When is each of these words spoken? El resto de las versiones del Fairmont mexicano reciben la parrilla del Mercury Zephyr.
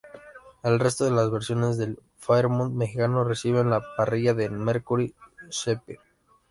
El 0.63 0.79
resto 0.79 1.05
de 1.05 1.11
las 1.11 1.29
versiones 1.29 1.77
del 1.77 2.01
Fairmont 2.17 2.73
mexicano 2.73 3.23
reciben 3.23 3.69
la 3.69 3.83
parrilla 3.95 4.33
del 4.33 4.49
Mercury 4.53 5.13
Zephyr. 5.51 5.99